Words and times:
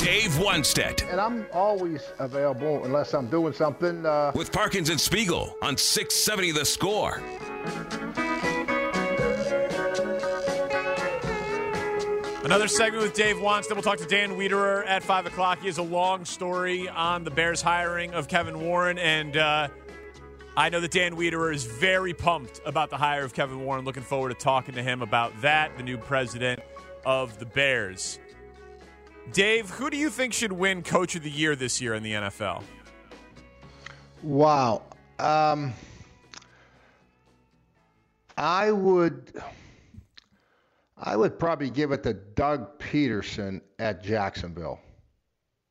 Dave 0.00 0.30
Wannstedt. 0.32 1.10
And 1.10 1.20
I'm 1.20 1.46
always 1.52 2.10
available 2.18 2.84
unless 2.84 3.14
I'm 3.14 3.28
doing 3.28 3.52
something. 3.52 4.06
Uh... 4.06 4.32
With 4.34 4.52
Parkins 4.52 4.90
and 4.90 5.00
Spiegel 5.00 5.56
on 5.60 5.76
670 5.76 6.52
The 6.52 6.64
Score. 6.64 7.20
Another 12.44 12.68
segment 12.68 13.02
with 13.02 13.14
Dave 13.14 13.36
Wannstedt. 13.36 13.72
We'll 13.72 13.82
talk 13.82 13.98
to 13.98 14.06
Dan 14.06 14.30
Wiederer 14.30 14.86
at 14.86 15.02
5 15.02 15.26
o'clock. 15.26 15.58
He 15.60 15.66
has 15.66 15.78
a 15.78 15.82
long 15.82 16.24
story 16.24 16.88
on 16.88 17.24
the 17.24 17.30
Bears 17.30 17.60
hiring 17.60 18.14
of 18.14 18.28
Kevin 18.28 18.60
Warren. 18.60 18.98
And 18.98 19.36
uh, 19.36 19.68
I 20.56 20.70
know 20.70 20.80
that 20.80 20.92
Dan 20.92 21.16
Wiederer 21.16 21.52
is 21.52 21.64
very 21.64 22.14
pumped 22.14 22.60
about 22.64 22.88
the 22.90 22.96
hire 22.96 23.24
of 23.24 23.34
Kevin 23.34 23.64
Warren. 23.64 23.84
Looking 23.84 24.04
forward 24.04 24.30
to 24.30 24.34
talking 24.36 24.76
to 24.76 24.82
him 24.82 25.02
about 25.02 25.38
that, 25.42 25.76
the 25.76 25.82
new 25.82 25.98
president 25.98 26.60
of 27.04 27.38
the 27.38 27.46
Bears. 27.46 28.18
Dave, 29.32 29.70
who 29.70 29.90
do 29.90 29.96
you 29.96 30.10
think 30.10 30.32
should 30.32 30.52
win 30.52 30.82
Coach 30.82 31.14
of 31.14 31.22
the 31.22 31.30
Year 31.30 31.54
this 31.54 31.80
year 31.80 31.94
in 31.94 32.02
the 32.02 32.12
NFL? 32.12 32.62
Wow. 34.22 34.82
Um, 35.18 35.72
I 38.36 38.70
would. 38.70 39.32
I 41.00 41.16
would 41.16 41.38
probably 41.38 41.70
give 41.70 41.92
it 41.92 42.02
to 42.02 42.14
Doug 42.14 42.78
Pederson 42.80 43.60
at 43.78 44.02
Jacksonville. 44.02 44.80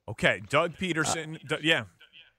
Okay, 0.08 0.42
Doug 0.50 0.78
Pederson. 0.78 1.52
Uh, 1.52 1.58
yeah, 1.62 1.84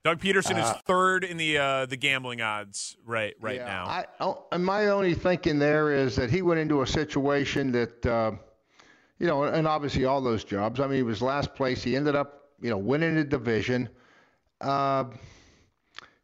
Doug 0.05 0.21
Pederson 0.21 0.55
uh, 0.55 0.65
is 0.65 0.71
third 0.87 1.25
in 1.25 1.37
the 1.37 1.59
uh, 1.59 1.87
the 1.87 1.97
gambling 1.97 2.41
odds 2.41 2.97
right 3.05 3.35
right 3.41 3.57
yeah, 3.57 3.65
now. 3.67 3.85
I, 3.85 4.05
oh, 4.21 4.47
and 4.53 4.65
my 4.65 4.87
only 4.87 5.15
thinking 5.15 5.59
there 5.59 5.93
is 5.93 6.17
that 6.17 6.31
he 6.31 6.41
went 6.41 6.61
into 6.61 6.81
a 6.81 6.87
situation 6.87 7.73
that 7.73 8.07
uh, 8.07 8.33
you 9.19 9.27
know, 9.27 9.45
and 9.45 9.67
obviously 9.67 10.05
all 10.05 10.21
those 10.21 10.45
jobs. 10.45 10.81
I 10.81 10.87
mean, 10.87 10.97
he 10.97 11.03
was 11.03 11.21
last 11.21 11.55
place. 11.55 11.83
He 11.83 11.97
ended 11.97 12.15
up, 12.15 12.51
you 12.61 12.71
know, 12.71 12.79
winning 12.79 13.17
the 13.17 13.25
division. 13.25 13.89
Uh, 14.61 15.05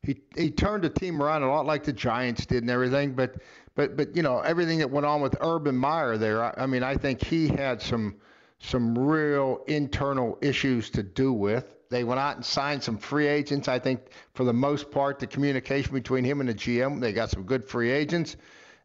he 0.02 0.20
he 0.36 0.50
turned 0.50 0.84
the 0.84 0.90
team 0.90 1.22
around 1.22 1.42
a 1.42 1.48
lot 1.48 1.66
like 1.66 1.84
the 1.84 1.92
Giants 1.92 2.46
did 2.46 2.62
and 2.62 2.70
everything, 2.70 3.12
but 3.14 3.36
but 3.74 3.96
but 3.96 4.14
you 4.14 4.22
know 4.22 4.40
everything 4.40 4.78
that 4.78 4.90
went 4.90 5.06
on 5.06 5.20
with 5.20 5.36
Urban 5.40 5.76
Meyer 5.76 6.16
there. 6.16 6.44
I, 6.44 6.54
I 6.58 6.66
mean, 6.66 6.82
I 6.82 6.96
think 6.96 7.24
he 7.24 7.48
had 7.48 7.80
some 7.80 8.16
some 8.58 8.96
real 8.98 9.62
internal 9.66 10.38
issues 10.40 10.90
to 10.90 11.02
do 11.02 11.32
with. 11.32 11.76
They 11.90 12.04
went 12.04 12.20
out 12.20 12.36
and 12.36 12.44
signed 12.44 12.82
some 12.82 12.98
free 12.98 13.26
agents. 13.26 13.68
I 13.68 13.78
think 13.78 14.00
for 14.34 14.44
the 14.44 14.52
most 14.52 14.90
part, 14.90 15.18
the 15.18 15.26
communication 15.26 15.92
between 15.92 16.24
him 16.24 16.40
and 16.40 16.48
the 16.48 16.54
GM, 16.54 17.00
they 17.00 17.12
got 17.12 17.30
some 17.30 17.44
good 17.44 17.64
free 17.64 17.90
agents, 17.90 18.36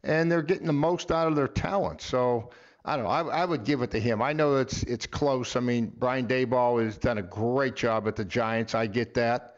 and 0.03 0.31
they're 0.31 0.41
getting 0.41 0.67
the 0.67 0.73
most 0.73 1.11
out 1.11 1.27
of 1.27 1.35
their 1.35 1.47
talent. 1.47 2.01
So 2.01 2.49
I 2.85 2.95
don't 2.95 3.05
know. 3.05 3.11
I, 3.11 3.21
I, 3.41 3.45
would 3.45 3.65
give 3.65 3.81
it 3.81 3.91
to 3.91 3.99
him. 3.99 4.21
I 4.21 4.33
know 4.33 4.55
it's 4.55 4.83
it's 4.83 5.05
close. 5.05 5.55
I 5.55 5.59
mean, 5.59 5.91
Brian 5.97 6.27
Daboll 6.27 6.83
has 6.83 6.97
done 6.97 7.17
a 7.17 7.21
great 7.21 7.75
job 7.75 8.07
at 8.07 8.15
the 8.15 8.25
Giants. 8.25 8.73
I 8.73 8.87
get 8.87 9.13
that. 9.15 9.57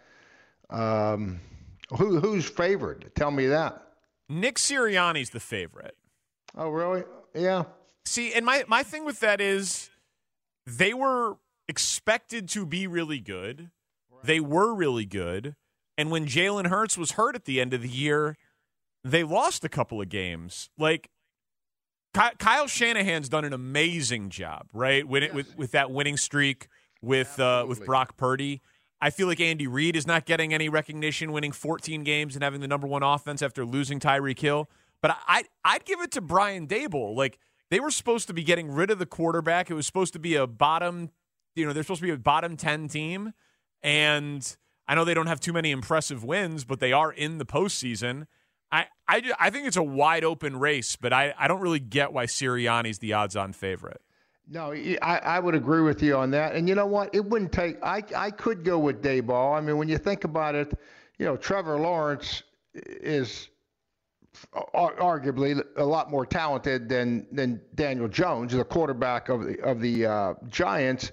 Um, 0.69 1.39
who 1.97 2.19
who's 2.19 2.49
favored? 2.49 3.11
Tell 3.15 3.31
me 3.31 3.47
that. 3.47 3.81
Nick 4.27 4.55
Sirianni's 4.55 5.29
the 5.29 5.39
favorite. 5.39 5.95
Oh, 6.55 6.69
really? 6.69 7.03
Yeah. 7.35 7.63
See, 8.05 8.33
and 8.33 8.45
my 8.45 8.63
my 8.67 8.83
thing 8.83 9.05
with 9.05 9.19
that 9.19 9.39
is 9.39 9.89
they 10.65 10.93
were 10.93 11.37
expected 11.67 12.49
to 12.49 12.65
be 12.65 12.87
really 12.87 13.19
good. 13.19 13.69
Right. 14.09 14.25
They 14.25 14.39
were 14.39 14.73
really 14.73 15.05
good. 15.05 15.55
And 15.97 16.09
when 16.09 16.25
Jalen 16.25 16.67
Hurts 16.67 16.97
was 16.97 17.11
hurt 17.11 17.35
at 17.35 17.45
the 17.45 17.61
end 17.61 17.73
of 17.73 17.81
the 17.81 17.89
year, 17.89 18.37
they 19.03 19.23
lost 19.23 19.63
a 19.63 19.69
couple 19.69 20.01
of 20.01 20.09
games. 20.09 20.69
Like 20.77 21.09
Kyle 22.13 22.67
Shanahan's 22.67 23.29
done 23.29 23.45
an 23.45 23.53
amazing 23.53 24.29
job, 24.29 24.67
right? 24.73 25.07
With 25.07 25.23
yes. 25.23 25.33
with, 25.33 25.57
with 25.57 25.71
that 25.71 25.91
winning 25.91 26.17
streak 26.17 26.67
with 27.01 27.39
uh, 27.39 27.65
with 27.67 27.85
Brock 27.85 28.17
Purdy. 28.17 28.61
I 29.03 29.09
feel 29.09 29.27
like 29.27 29.39
Andy 29.39 29.65
Reid 29.65 29.95
is 29.95 30.05
not 30.05 30.25
getting 30.25 30.53
any 30.53 30.69
recognition, 30.69 31.31
winning 31.31 31.51
14 31.51 32.03
games 32.03 32.35
and 32.35 32.43
having 32.43 32.61
the 32.61 32.67
number 32.67 32.85
one 32.85 33.01
offense 33.01 33.41
after 33.41 33.65
losing 33.65 33.99
Tyreek 33.99 34.39
Hill. 34.39 34.69
But 35.01 35.17
I 35.27 35.45
I'd 35.63 35.85
give 35.85 36.01
it 36.01 36.11
to 36.11 36.21
Brian 36.21 36.67
Daboll. 36.67 37.15
Like 37.15 37.39
they 37.69 37.79
were 37.79 37.91
supposed 37.91 38.27
to 38.27 38.33
be 38.33 38.43
getting 38.43 38.71
rid 38.71 38.91
of 38.91 38.99
the 38.99 39.05
quarterback. 39.05 39.71
It 39.71 39.73
was 39.73 39.85
supposed 39.85 40.13
to 40.13 40.19
be 40.19 40.35
a 40.35 40.45
bottom, 40.45 41.09
you 41.55 41.65
know, 41.65 41.73
they're 41.73 41.83
supposed 41.83 42.01
to 42.01 42.07
be 42.07 42.13
a 42.13 42.17
bottom 42.17 42.57
10 42.57 42.89
team, 42.89 43.33
and 43.81 44.57
I 44.87 44.93
know 44.93 45.05
they 45.05 45.13
don't 45.13 45.27
have 45.27 45.39
too 45.39 45.53
many 45.53 45.71
impressive 45.71 46.23
wins, 46.23 46.65
but 46.65 46.79
they 46.79 46.91
are 46.91 47.11
in 47.11 47.37
the 47.37 47.45
postseason. 47.45 48.27
I, 48.71 48.85
I, 49.07 49.31
I 49.39 49.49
think 49.49 49.67
it's 49.67 49.77
a 49.77 49.83
wide 49.83 50.23
open 50.23 50.57
race, 50.57 50.95
but 50.95 51.11
I, 51.13 51.33
I 51.37 51.47
don't 51.47 51.61
really 51.61 51.79
get 51.79 52.13
why 52.13 52.25
Sirianni's 52.25 52.99
the 52.99 53.13
odds 53.13 53.35
on 53.35 53.53
favorite. 53.53 54.01
No, 54.47 54.73
I, 54.73 55.17
I 55.17 55.39
would 55.39 55.55
agree 55.55 55.81
with 55.81 56.01
you 56.01 56.17
on 56.17 56.31
that. 56.31 56.55
And 56.55 56.67
you 56.67 56.75
know 56.75 56.85
what? 56.85 57.13
It 57.13 57.23
wouldn't 57.23 57.51
take. 57.51 57.77
I, 57.83 58.03
I 58.15 58.31
could 58.31 58.63
go 58.63 58.79
with 58.79 59.01
Daboll. 59.01 59.57
I 59.57 59.61
mean, 59.61 59.77
when 59.77 59.87
you 59.87 59.97
think 59.97 60.23
about 60.23 60.55
it, 60.55 60.73
you 61.19 61.25
know, 61.25 61.37
Trevor 61.37 61.79
Lawrence 61.79 62.43
is 62.73 63.49
arguably 64.73 65.61
a 65.75 65.83
lot 65.83 66.09
more 66.09 66.25
talented 66.25 66.89
than 66.89 67.27
than 67.31 67.61
Daniel 67.75 68.07
Jones, 68.07 68.53
the 68.53 68.63
quarterback 68.63 69.29
of 69.29 69.45
the 69.45 69.59
of 69.61 69.79
the 69.79 70.05
uh, 70.05 70.33
Giants. 70.49 71.11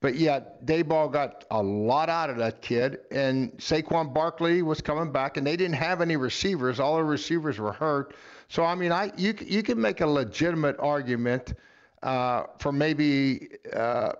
But 0.00 0.14
yet, 0.14 0.64
Daboll 0.64 1.12
got 1.12 1.44
a 1.50 1.60
lot 1.60 2.08
out 2.08 2.30
of 2.30 2.36
that 2.36 2.62
kid, 2.62 3.00
and 3.10 3.50
Saquon 3.58 4.14
Barkley 4.14 4.62
was 4.62 4.80
coming 4.80 5.10
back, 5.10 5.36
and 5.36 5.44
they 5.44 5.56
didn't 5.56 5.74
have 5.74 6.00
any 6.00 6.16
receivers. 6.16 6.78
All 6.78 6.96
the 6.96 7.02
receivers 7.02 7.58
were 7.58 7.72
hurt. 7.72 8.14
So 8.48 8.64
I 8.64 8.76
mean, 8.76 8.92
I 8.92 9.10
you 9.16 9.34
you 9.44 9.62
can 9.62 9.80
make 9.80 10.00
a 10.00 10.06
legitimate 10.06 10.76
argument 10.78 11.54
uh, 12.02 12.44
for 12.60 12.70
maybe 12.70 13.48
uh, 13.74 14.12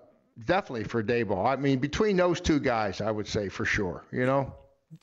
definitely 0.44 0.84
for 0.84 1.02
Daboll. 1.02 1.46
I 1.46 1.54
mean, 1.54 1.78
between 1.78 2.16
those 2.16 2.40
two 2.40 2.58
guys, 2.58 3.00
I 3.00 3.12
would 3.12 3.28
say 3.28 3.48
for 3.48 3.64
sure. 3.64 4.04
You 4.10 4.26
know, 4.26 4.52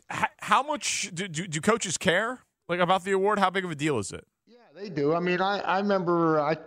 how 0.10 0.62
much 0.62 1.10
do, 1.14 1.30
do, 1.30 1.48
do 1.48 1.62
coaches 1.62 1.98
care 1.98 2.40
like 2.68 2.82
about 2.82 3.06
the 3.06 3.12
award? 3.12 3.40
How 3.40 3.50
big 3.50 3.64
of 3.64 3.72
a 3.72 3.76
deal 3.76 3.98
is 3.98 4.12
it? 4.12 4.28
Yeah, 4.46 4.58
they 4.76 4.90
do. 4.90 5.14
I 5.14 5.22
mean, 5.22 5.40
I 5.40 5.60
I 5.60 5.80
remember 5.80 6.42
I 6.42 6.58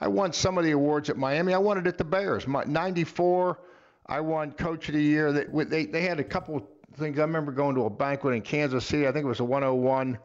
I 0.00 0.08
won 0.08 0.32
some 0.32 0.58
of 0.58 0.64
the 0.64 0.72
awards 0.72 1.10
at 1.10 1.16
Miami. 1.16 1.52
I 1.52 1.58
won 1.58 1.78
it 1.78 1.86
at 1.86 1.98
the 1.98 2.04
Bears. 2.04 2.46
My, 2.46 2.64
94, 2.64 3.58
I 4.06 4.20
won 4.20 4.52
Coach 4.52 4.88
of 4.88 4.94
the 4.94 5.02
Year. 5.02 5.32
They, 5.32 5.64
they, 5.64 5.86
they 5.86 6.02
had 6.02 6.20
a 6.20 6.24
couple 6.24 6.66
things. 6.96 7.18
I 7.18 7.22
remember 7.22 7.52
going 7.52 7.74
to 7.74 7.84
a 7.84 7.90
banquet 7.90 8.34
in 8.34 8.42
Kansas 8.42 8.84
City. 8.84 9.06
I 9.06 9.12
think 9.12 9.24
it 9.24 9.28
was 9.28 9.40
a 9.40 9.44
101. 9.44 10.18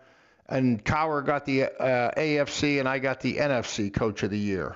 And 0.50 0.84
Cowher 0.84 1.26
got 1.26 1.46
the 1.46 1.64
uh, 1.64 2.12
AFC 2.16 2.80
and 2.80 2.88
I 2.88 3.00
got 3.00 3.22
the 3.22 3.38
NFC 3.38 3.94
Coach 3.94 4.24
of 4.24 4.30
the 4.30 4.38
Year. 4.38 4.76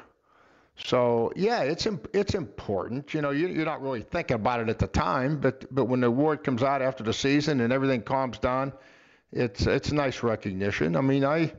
So 0.86 1.32
yeah, 1.36 1.62
it's 1.62 1.88
it's 2.14 2.36
important. 2.36 3.14
You 3.14 3.22
know, 3.22 3.32
you, 3.32 3.48
you're 3.48 3.66
not 3.66 3.82
really 3.82 4.04
thinking 4.04 4.36
about 4.36 4.60
it 4.60 4.70
at 4.70 4.78
the 4.78 4.88
time, 4.88 5.40
but 5.40 5.66
but 5.74 5.86
when 5.86 6.02
the 6.02 6.08
award 6.08 6.44
comes 6.44 6.62
out 6.62 6.82
after 6.82 7.04
the 7.04 7.14
season 7.14 7.62
and 7.62 7.74
everything 7.74 8.04
calms 8.04 8.38
down, 8.38 8.74
it's 9.32 9.66
it's 9.66 9.92
nice 9.92 10.22
recognition. 10.22 10.96
I 10.96 11.02
mean, 11.02 11.26
I 11.26 11.54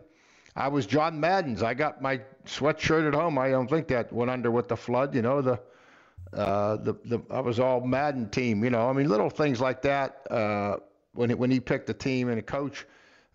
I 0.59 0.67
was 0.67 0.87
John 0.87 1.21
Madden's. 1.21 1.63
I 1.63 1.73
got 1.75 2.03
my 2.03 2.21
sweatshirt 2.45 3.07
at 3.07 3.15
home. 3.15 3.39
I 3.39 3.51
don't 3.51 3.71
think 3.71 3.87
that 3.89 4.13
went 4.13 4.29
under 4.29 4.51
with 4.51 4.67
the 4.67 4.77
flood. 4.77 5.15
You 5.15 5.23
know, 5.23 5.41
the 5.41 5.61
uh, 6.33 6.77
the 6.77 6.95
the 7.05 7.21
I 7.31 7.41
was 7.41 7.61
all 7.61 7.81
Madden 7.81 8.29
team. 8.29 8.65
You 8.65 8.71
know, 8.71 8.91
I 8.91 8.93
mean, 8.93 9.09
little 9.09 9.31
things 9.31 9.61
like 9.61 9.83
that. 9.83 10.27
Uh, 10.29 10.79
when 11.13 11.31
it, 11.31 11.39
when 11.39 11.51
he 11.53 11.61
picked 11.61 11.87
the 11.87 11.95
team 11.95 12.29
and 12.29 12.41
a 12.41 12.43
coach, 12.43 12.85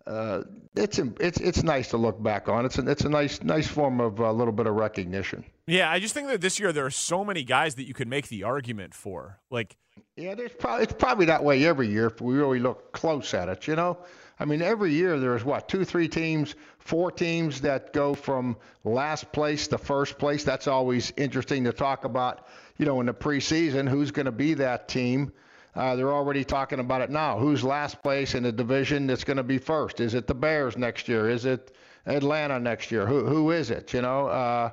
uh, 0.06 0.42
it's 0.76 0.98
it's 0.98 1.40
it's 1.40 1.62
nice 1.62 1.88
to 1.88 1.96
look 1.96 2.22
back 2.22 2.50
on. 2.50 2.66
It's 2.66 2.76
a, 2.76 2.88
it's 2.88 3.04
a 3.04 3.08
nice 3.08 3.42
nice 3.42 3.66
form 3.66 4.00
of 4.00 4.20
a 4.20 4.30
little 4.30 4.52
bit 4.52 4.66
of 4.66 4.74
recognition. 4.74 5.44
Yeah, 5.66 5.90
I 5.90 6.00
just 6.00 6.12
think 6.12 6.28
that 6.28 6.42
this 6.42 6.60
year 6.60 6.74
there 6.74 6.84
are 6.84 6.90
so 6.90 7.24
many 7.24 7.42
guys 7.42 7.76
that 7.76 7.88
you 7.88 7.94
could 7.94 8.08
make 8.08 8.28
the 8.28 8.42
argument 8.42 8.92
for. 8.92 9.40
Like, 9.50 9.76
yeah, 10.14 10.34
there's 10.34 10.52
probably 10.52 10.84
it's 10.84 10.92
probably 10.92 11.24
that 11.26 11.42
way 11.42 11.64
every 11.64 11.88
year 11.88 12.08
if 12.08 12.20
we 12.20 12.34
really 12.34 12.58
look 12.58 12.92
close 12.92 13.32
at 13.32 13.48
it. 13.48 13.66
You 13.66 13.76
know, 13.76 13.96
I 14.38 14.44
mean, 14.44 14.62
every 14.62 14.92
year 14.92 15.18
there's 15.18 15.44
what 15.44 15.68
two, 15.68 15.84
three 15.84 16.08
teams, 16.08 16.54
four 16.78 17.10
teams 17.10 17.60
that 17.60 17.92
go 17.92 18.14
from 18.14 18.56
last 18.82 19.32
place 19.32 19.68
to 19.68 19.78
first 19.78 20.18
place. 20.18 20.44
That's 20.44 20.66
always 20.66 21.12
interesting 21.16 21.64
to 21.64 21.72
talk 21.72 22.04
about. 22.04 22.46
You 22.76 22.86
know, 22.86 22.98
in 23.00 23.06
the 23.06 23.14
preseason, 23.14 23.88
who's 23.88 24.10
going 24.10 24.26
to 24.26 24.32
be 24.32 24.54
that 24.54 24.88
team? 24.88 25.32
Uh, 25.76 25.96
they're 25.96 26.12
already 26.12 26.44
talking 26.44 26.80
about 26.80 27.00
it 27.00 27.10
now. 27.10 27.38
Who's 27.38 27.62
last 27.62 28.02
place 28.02 28.34
in 28.34 28.42
the 28.42 28.52
division 28.52 29.06
that's 29.06 29.24
going 29.24 29.36
to 29.36 29.44
be 29.44 29.58
first? 29.58 30.00
Is 30.00 30.14
it 30.14 30.26
the 30.26 30.34
Bears 30.34 30.76
next 30.76 31.08
year? 31.08 31.28
Is 31.28 31.44
it 31.44 31.74
Atlanta 32.06 32.58
next 32.58 32.90
year? 32.90 33.06
Who 33.06 33.24
who 33.24 33.50
is 33.52 33.70
it? 33.70 33.92
You 33.92 34.02
know. 34.02 34.26
Uh, 34.26 34.70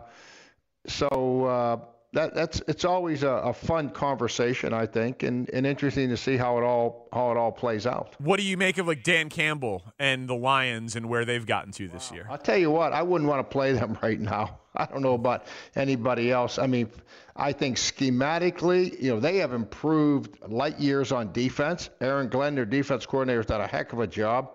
so 0.88 1.46
uh, 1.46 1.78
that 2.13 2.34
that's 2.36 2.62
it's 2.68 2.84
always 2.84 3.24
a, 3.24 3.30
a, 3.30 3.54
fun 3.54 3.90
conversation, 3.90 4.74
I 4.74 4.86
think, 4.86 5.24
and, 5.24 5.50
and 5.50 5.66
interesting 5.66 6.10
to 6.10 6.18
see 6.18 6.36
how 6.36 6.58
it 6.58 6.63
all 6.63 7.08
how 7.13 7.31
it 7.31 7.38
all 7.38 7.52
plays 7.52 7.88
out. 7.88 8.16
What 8.19 8.38
do 8.38 8.44
you 8.44 8.58
make 8.58 8.78
of 8.78 8.88
like 8.88 9.04
Dan 9.04 9.30
Campbell 9.30 9.84
and 9.98 10.28
the 10.28 10.36
Lions 10.36 10.96
and 10.96 11.08
where 11.08 11.24
they've 11.24 11.46
gotten 11.46 11.72
to 11.74 11.88
this 11.88 12.12
year? 12.12 12.28
I'll 12.30 12.38
tell 12.38 12.58
you 12.58 12.69
what, 12.69 12.92
I 12.92 13.02
wouldn't 13.02 13.30
want 13.30 13.40
to 13.40 13.52
play 13.52 13.74
them 13.74 13.98
right 14.04 14.19
now. 14.19 14.60
I 14.75 14.86
don't 14.86 15.02
know 15.02 15.13
about 15.13 15.46
anybody 15.75 16.31
else. 16.31 16.58
I 16.58 16.68
mean, 16.68 16.90
I 17.36 17.54
think 17.54 17.78
schematically, 17.78 19.02
you 19.02 19.14
know, 19.14 19.19
they 19.19 19.38
have 19.38 19.54
improved 19.54 20.38
light 20.48 20.80
years 20.80 21.12
on 21.12 21.31
defense. 21.31 21.90
Aaron 22.00 22.30
Glenn, 22.30 22.56
their 22.56 22.66
defense 22.66 23.06
coordinator, 23.06 23.40
has 23.40 23.48
done 23.48 23.62
a 23.62 23.68
heck 23.68 23.94
of 23.94 24.00
a 24.00 24.07
job. 24.07 24.52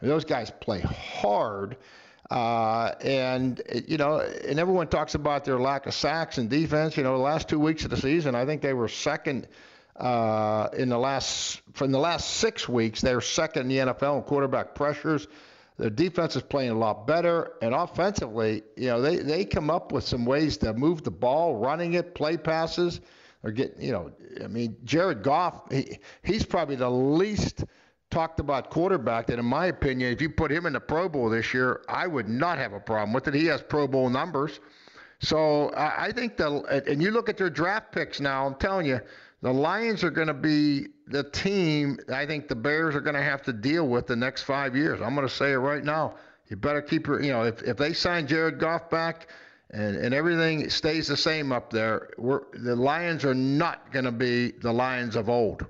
And 0.00 0.10
those 0.10 0.24
guys 0.24 0.50
play 0.60 0.80
hard. 0.80 1.76
Uh, 2.30 2.94
and 3.00 3.60
you 3.88 3.96
know, 3.96 4.20
and 4.20 4.60
everyone 4.60 4.86
talks 4.86 5.16
about 5.16 5.44
their 5.44 5.58
lack 5.58 5.86
of 5.86 5.94
sacks 5.94 6.38
and 6.38 6.48
defense. 6.48 6.96
You 6.96 7.02
know, 7.02 7.16
the 7.16 7.22
last 7.22 7.48
two 7.48 7.58
weeks 7.58 7.84
of 7.84 7.90
the 7.90 7.96
season, 7.96 8.36
I 8.36 8.46
think 8.46 8.62
they 8.62 8.72
were 8.72 8.86
second 8.86 9.48
uh, 9.96 10.68
in 10.76 10.88
the 10.88 10.98
last 10.98 11.60
from 11.72 11.90
the 11.90 11.98
last 11.98 12.30
six 12.36 12.68
weeks. 12.68 13.00
They're 13.00 13.20
second 13.20 13.62
in 13.62 13.86
the 13.86 13.92
NFL 13.92 14.18
in 14.18 14.22
quarterback 14.22 14.76
pressures. 14.76 15.26
Their 15.76 15.90
defense 15.90 16.36
is 16.36 16.42
playing 16.42 16.70
a 16.70 16.78
lot 16.78 17.06
better, 17.06 17.54
and 17.62 17.74
offensively, 17.74 18.62
you 18.76 18.88
know, 18.88 19.00
they 19.00 19.16
they 19.16 19.44
come 19.44 19.68
up 19.68 19.90
with 19.90 20.04
some 20.04 20.24
ways 20.24 20.58
to 20.58 20.72
move 20.72 21.02
the 21.02 21.10
ball, 21.10 21.56
running 21.56 21.94
it, 21.94 22.14
play 22.14 22.36
passes. 22.36 23.00
Or 23.42 23.50
get, 23.50 23.78
you 23.78 23.90
know, 23.90 24.12
I 24.44 24.48
mean, 24.48 24.76
Jared 24.84 25.22
Goff, 25.22 25.72
he, 25.72 25.98
he's 26.22 26.44
probably 26.44 26.76
the 26.76 26.90
least 26.90 27.64
talked 28.10 28.40
about 28.40 28.70
quarterback 28.70 29.26
that, 29.28 29.38
in 29.38 29.44
my 29.44 29.66
opinion, 29.66 30.12
if 30.12 30.20
you 30.20 30.28
put 30.28 30.50
him 30.50 30.66
in 30.66 30.72
the 30.72 30.80
Pro 30.80 31.08
Bowl 31.08 31.30
this 31.30 31.54
year, 31.54 31.82
I 31.88 32.06
would 32.06 32.28
not 32.28 32.58
have 32.58 32.72
a 32.72 32.80
problem 32.80 33.12
with 33.12 33.28
it. 33.28 33.34
He 33.34 33.46
has 33.46 33.62
Pro 33.62 33.86
Bowl 33.86 34.10
numbers. 34.10 34.60
So 35.20 35.70
I 35.76 36.12
think 36.12 36.36
the 36.38 36.62
and 36.86 37.02
you 37.02 37.10
look 37.10 37.28
at 37.28 37.36
their 37.36 37.50
draft 37.50 37.92
picks 37.92 38.20
now. 38.20 38.46
I'm 38.46 38.54
telling 38.54 38.86
you, 38.86 39.00
the 39.42 39.52
Lions 39.52 40.02
are 40.02 40.10
going 40.10 40.28
to 40.28 40.34
be 40.34 40.88
the 41.06 41.24
team. 41.24 41.98
I 42.12 42.24
think 42.24 42.48
the 42.48 42.54
Bears 42.54 42.94
are 42.94 43.00
going 43.00 43.16
to 43.16 43.22
have 43.22 43.42
to 43.42 43.52
deal 43.52 43.86
with 43.86 44.06
the 44.06 44.16
next 44.16 44.42
five 44.42 44.74
years. 44.74 45.00
I'm 45.02 45.14
going 45.14 45.26
to 45.26 45.32
say 45.32 45.52
it 45.52 45.56
right 45.56 45.84
now. 45.84 46.14
You 46.48 46.56
better 46.56 46.80
keep 46.80 47.06
your, 47.06 47.22
you 47.22 47.32
know, 47.32 47.42
if 47.42 47.62
if 47.62 47.76
they 47.76 47.92
sign 47.92 48.26
Jared 48.26 48.58
Goff 48.58 48.88
back, 48.88 49.28
and 49.70 49.94
and 49.96 50.14
everything 50.14 50.68
stays 50.70 51.06
the 51.06 51.16
same 51.16 51.52
up 51.52 51.70
there, 51.70 52.10
the 52.18 52.74
Lions 52.74 53.24
are 53.26 53.34
not 53.34 53.92
going 53.92 54.06
to 54.06 54.12
be 54.12 54.52
the 54.52 54.72
Lions 54.72 55.16
of 55.16 55.28
old. 55.28 55.66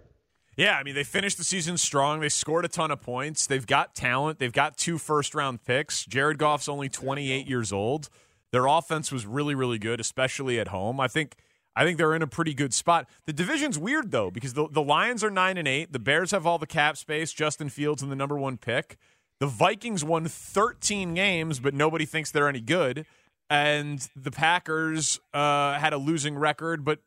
Yeah, 0.61 0.77
I 0.77 0.83
mean, 0.83 0.95
they 0.95 1.05
finished 1.05 1.39
the 1.39 1.45
season 1.45 1.79
strong. 1.79 2.21
They 2.21 2.29
scored 2.29 2.67
a 2.67 2.69
ton 2.69 2.91
of 2.91 3.01
points. 3.01 3.47
They've 3.47 3.67
got 3.67 3.95
talent. 3.95 4.39
They've 4.39 4.53
got 4.53 4.77
two 4.77 4.99
first 4.99 5.35
round 5.35 5.65
picks. 5.65 6.05
Jared 6.05 6.37
Goff's 6.37 6.69
only 6.69 6.91
28 6.91 7.47
years 7.47 7.73
old. 7.73 8.11
Their 8.53 8.67
offense 8.67 9.11
was 9.11 9.25
really, 9.25 9.55
really 9.55 9.79
good, 9.79 10.01
especially 10.01 10.61
at 10.61 10.69
home. 10.69 11.01
I 11.01 11.09
think. 11.09 11.37
I 11.77 11.85
think 11.85 11.99
they're 11.99 12.17
in 12.17 12.21
a 12.21 12.27
pretty 12.27 12.53
good 12.53 12.75
spot. 12.75 13.09
The 13.25 13.33
division's 13.33 13.79
weird 13.79 14.11
though 14.11 14.31
because 14.31 14.53
the, 14.55 14.69
the 14.69 14.83
Lions 14.83 15.23
are 15.25 15.31
nine 15.31 15.57
and 15.57 15.69
eight. 15.69 15.93
The 15.93 16.01
Bears 16.01 16.33
have 16.33 16.45
all 16.45 16.59
the 16.59 16.67
cap 16.67 16.97
space. 16.97 17.33
Justin 17.33 17.71
Fields 17.71 18.03
and 18.03 18.11
the 18.11 18.17
number 18.17 18.37
one 18.37 18.59
pick. 18.59 18.99
The 19.39 19.47
Vikings 19.47 20.05
won 20.05 20.27
13 20.27 21.15
games, 21.15 21.61
but 21.61 21.73
nobody 21.73 22.05
thinks 22.05 22.33
they're 22.33 22.49
any 22.49 22.61
good. 22.61 23.07
And 23.49 24.07
the 24.17 24.33
Packers 24.33 25.21
uh, 25.33 25.79
had 25.79 25.93
a 25.93 25.97
losing 25.97 26.37
record, 26.37 26.85
but 26.85 26.99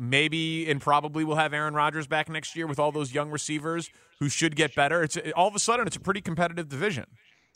maybe 0.00 0.68
and 0.68 0.80
probably 0.80 1.22
will 1.24 1.36
have 1.36 1.52
Aaron 1.52 1.74
Rodgers 1.74 2.06
back 2.06 2.28
next 2.28 2.56
year 2.56 2.66
with 2.66 2.78
all 2.78 2.90
those 2.90 3.12
young 3.12 3.30
receivers 3.30 3.90
who 4.18 4.28
should 4.28 4.56
get 4.56 4.74
better. 4.74 5.02
It's 5.02 5.18
all 5.36 5.46
of 5.46 5.54
a 5.54 5.58
sudden 5.58 5.86
it's 5.86 5.96
a 5.96 6.00
pretty 6.00 6.22
competitive 6.22 6.68
division. 6.68 7.04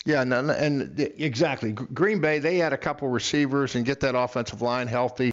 Yeah, 0.05 0.21
and, 0.21 0.33
and 0.33 1.01
exactly. 1.17 1.73
Green 1.73 2.21
Bay 2.21 2.39
they 2.39 2.59
had 2.59 2.75
a 2.75 2.77
couple 2.77 3.09
receivers 3.09 3.75
and 3.75 3.87
get 3.87 4.01
that 4.01 4.15
offensive 4.15 4.61
line 4.61 4.87
healthy. 4.87 5.33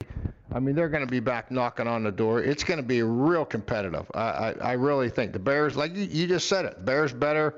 I 0.53 0.59
mean, 0.59 0.75
they're 0.75 0.89
going 0.89 1.05
to 1.05 1.11
be 1.11 1.19
back 1.19 1.51
knocking 1.51 1.87
on 1.87 2.03
the 2.03 2.11
door. 2.11 2.41
It's 2.41 2.63
going 2.63 2.77
to 2.77 2.85
be 2.85 3.03
real 3.03 3.45
competitive. 3.45 4.05
I, 4.13 4.19
I, 4.19 4.51
I 4.61 4.71
really 4.73 5.09
think 5.09 5.33
the 5.33 5.39
Bears, 5.39 5.77
like 5.77 5.95
you, 5.95 6.03
you 6.03 6.27
just 6.27 6.47
said 6.47 6.65
it, 6.65 6.83
Bears 6.83 7.13
better. 7.13 7.55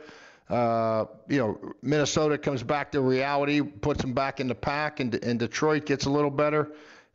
Uh, 0.49 1.05
you 1.27 1.39
know, 1.39 1.73
Minnesota 1.81 2.37
comes 2.37 2.61
back 2.61 2.91
to 2.91 3.01
reality, 3.01 3.61
puts 3.61 4.01
them 4.01 4.13
back 4.13 4.39
in 4.39 4.47
the 4.47 4.55
pack, 4.55 4.99
and, 4.99 5.15
and 5.23 5.39
Detroit 5.39 5.85
gets 5.85 6.05
a 6.05 6.09
little 6.09 6.29
better 6.29 6.71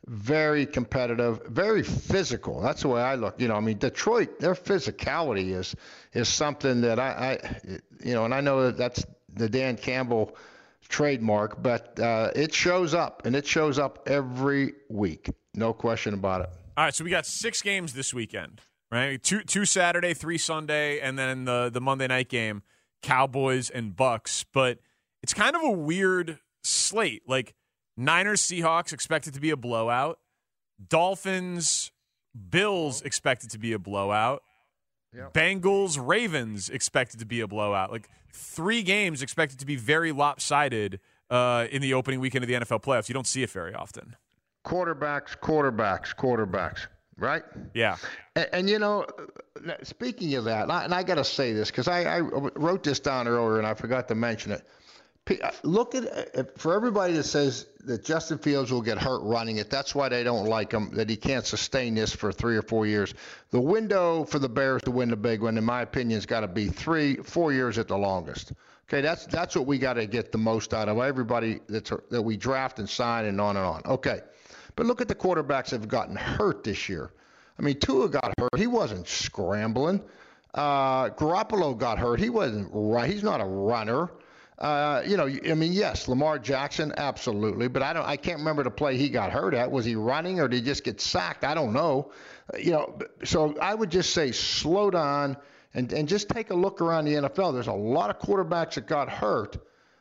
very 0.09 0.65
competitive, 0.65 1.45
very 1.45 1.83
physical. 1.83 2.61
That's 2.61 2.81
the 2.81 2.87
way 2.87 3.01
I 3.01 3.13
look. 3.13 3.39
You 3.39 3.47
know, 3.47 3.55
I 3.55 3.59
mean, 3.59 3.77
Detroit, 3.77 4.39
their 4.39 4.55
physicality 4.55 5.55
is 5.55 5.75
is 6.13 6.27
something 6.27 6.81
that 6.81 6.99
I, 6.99 7.39
I 7.43 7.79
you 8.03 8.13
know, 8.15 8.25
and 8.25 8.33
I 8.33 8.41
know 8.41 8.63
that 8.63 8.77
that's 8.77 9.05
the 9.31 9.47
Dan 9.47 9.77
Campbell 9.77 10.35
trademark, 10.87 11.61
but 11.61 11.99
uh, 11.99 12.31
it 12.35 12.55
shows 12.55 12.95
up, 12.95 13.21
and 13.25 13.35
it 13.35 13.45
shows 13.45 13.77
up 13.77 14.07
every 14.07 14.73
week. 14.89 15.29
No 15.53 15.73
question 15.73 16.15
about 16.15 16.41
it. 16.41 16.49
All 16.75 16.85
right, 16.85 16.95
so 16.95 17.03
we 17.03 17.11
got 17.11 17.27
six 17.27 17.61
games 17.61 17.93
this 17.93 18.11
weekend, 18.11 18.61
right? 18.91 19.21
Two 19.21 19.43
two 19.43 19.65
Saturday, 19.65 20.15
three 20.15 20.39
Sunday, 20.39 20.99
and 20.99 21.19
then 21.19 21.45
the 21.45 21.69
the 21.71 21.81
Monday 21.81 22.07
night 22.07 22.29
game, 22.29 22.63
Cowboys 23.03 23.69
and 23.69 23.95
Bucks. 23.95 24.43
But 24.51 24.79
it's 25.21 25.35
kind 25.35 25.55
of 25.55 25.61
a 25.61 25.71
weird 25.71 26.39
slate. 26.63 27.21
Like 27.27 27.53
Niners 27.99 28.41
Seahawks 28.41 28.93
expected 28.93 29.33
to 29.33 29.41
be 29.41 29.49
a 29.49 29.57
blowout. 29.57 30.19
Dolphins 30.87 31.91
Bills 32.49 33.01
expected 33.01 33.49
to 33.51 33.59
be 33.59 33.73
a 33.73 33.79
blowout. 33.79 34.41
Yep. 35.13 35.33
Bengals 35.33 35.97
Ravens 35.99 36.69
expected 36.69 37.19
to 37.19 37.25
be 37.25 37.41
a 37.41 37.47
blowout. 37.47 37.91
Like 37.91 38.09
three 38.31 38.83
games 38.83 39.21
expected 39.21 39.59
to 39.59 39.65
be 39.65 39.75
very 39.75 40.13
lopsided 40.13 41.01
uh, 41.29 41.67
in 41.71 41.81
the 41.81 41.93
opening 41.93 42.21
weekend 42.21 42.43
of 42.43 42.47
the 42.47 42.53
NFL 42.53 42.83
playoffs. 42.83 43.09
You 43.09 43.13
don't 43.13 43.27
see 43.27 43.43
it 43.43 43.49
very 43.49 43.73
often. 43.73 44.15
Quarterbacks, 44.65 45.37
quarterbacks, 45.37 46.15
quarterbacks, 46.15 46.87
right? 47.17 47.43
Yeah. 47.73 47.97
And, 48.35 48.49
and 48.53 48.69
you 48.69 48.79
know, 48.79 49.05
speaking 49.83 50.35
of 50.35 50.45
that, 50.45 50.63
and 50.63 50.71
I, 50.93 50.99
I 50.99 51.03
got 51.03 51.15
to 51.15 51.25
say 51.25 51.51
this 51.51 51.69
because 51.69 51.89
I, 51.89 52.03
I 52.03 52.19
wrote 52.19 52.83
this 52.83 52.99
down 53.01 53.27
earlier 53.27 53.57
and 53.57 53.67
I 53.67 53.73
forgot 53.73 54.07
to 54.07 54.15
mention 54.15 54.53
it. 54.53 54.65
Uh, 55.29 55.51
look 55.63 55.93
at 55.93 56.37
uh, 56.37 56.43
for 56.57 56.73
everybody 56.73 57.13
that 57.13 57.23
says 57.23 57.67
that 57.85 58.03
Justin 58.03 58.39
Fields 58.39 58.71
will 58.71 58.81
get 58.81 58.97
hurt 58.97 59.21
running 59.21 59.57
it. 59.57 59.69
That's 59.69 59.93
why 59.93 60.09
they 60.09 60.23
don't 60.23 60.45
like 60.45 60.71
him. 60.71 60.91
That 60.95 61.09
he 61.09 61.15
can't 61.15 61.45
sustain 61.45 61.95
this 61.95 62.13
for 62.15 62.31
three 62.31 62.57
or 62.57 62.61
four 62.63 62.87
years. 62.87 63.13
The 63.51 63.61
window 63.61 64.23
for 64.23 64.39
the 64.39 64.49
Bears 64.49 64.81
to 64.83 64.91
win 64.91 65.09
the 65.09 65.15
big 65.15 65.41
one, 65.41 65.57
in 65.57 65.63
my 65.63 65.81
opinion, 65.81 66.17
has 66.17 66.25
got 66.25 66.41
to 66.41 66.47
be 66.47 66.67
three, 66.67 67.17
four 67.17 67.53
years 67.53 67.77
at 67.77 67.87
the 67.87 67.97
longest. 67.97 68.53
Okay, 68.89 69.01
that's 69.01 69.27
that's 69.27 69.55
what 69.55 69.67
we 69.67 69.77
got 69.77 69.93
to 69.93 70.07
get 70.07 70.31
the 70.31 70.39
most 70.39 70.73
out 70.73 70.89
of 70.89 70.97
everybody 70.97 71.59
that's 71.69 71.91
that 72.09 72.21
we 72.21 72.35
draft 72.35 72.79
and 72.79 72.89
sign 72.89 73.25
and 73.25 73.39
on 73.39 73.55
and 73.55 73.65
on. 73.65 73.81
Okay, 73.85 74.21
but 74.75 74.87
look 74.87 74.99
at 74.99 75.07
the 75.07 75.15
quarterbacks 75.15 75.69
that 75.69 75.81
have 75.81 75.87
gotten 75.87 76.15
hurt 76.15 76.63
this 76.63 76.89
year. 76.89 77.11
I 77.59 77.61
mean, 77.61 77.77
Tua 77.79 78.09
got 78.09 78.33
hurt. 78.39 78.57
He 78.57 78.67
wasn't 78.67 79.07
scrambling. 79.07 80.01
Uh, 80.55 81.09
Garoppolo 81.09 81.77
got 81.77 81.99
hurt. 81.99 82.19
He 82.19 82.29
wasn't 82.29 82.69
right. 82.73 83.11
He's 83.11 83.21
not 83.21 83.41
a 83.41 83.45
runner. 83.45 84.09
Uh, 84.59 85.01
you 85.07 85.15
know, 85.15 85.25
I 85.25 85.53
mean, 85.53 85.71
yes, 85.71 86.09
Lamar 86.09 86.37
Jackson, 86.37 86.93
absolutely, 86.97 87.69
but 87.69 87.81
I 87.81 87.93
don't, 87.93 88.05
I 88.05 88.17
can't 88.17 88.39
remember 88.39 88.63
the 88.63 88.71
play 88.71 88.97
he 88.97 89.07
got 89.07 89.31
hurt 89.31 89.53
at. 89.53 89.71
Was 89.71 89.85
he 89.85 89.95
running 89.95 90.41
or 90.41 90.49
did 90.49 90.57
he 90.57 90.61
just 90.61 90.83
get 90.83 90.99
sacked? 90.99 91.45
I 91.45 91.53
don't 91.53 91.71
know. 91.71 92.11
Uh, 92.53 92.57
you 92.57 92.71
know, 92.71 92.99
so 93.23 93.57
I 93.61 93.73
would 93.73 93.89
just 93.89 94.13
say 94.13 94.33
slow 94.33 94.91
down 94.91 95.37
and 95.73 95.93
and 95.93 96.09
just 96.09 96.27
take 96.27 96.49
a 96.49 96.55
look 96.55 96.81
around 96.81 97.05
the 97.05 97.13
NFL. 97.13 97.53
There's 97.53 97.67
a 97.67 97.73
lot 97.73 98.09
of 98.09 98.19
quarterbacks 98.19 98.73
that 98.73 98.85
got 98.85 99.09
hurt. 99.09 99.57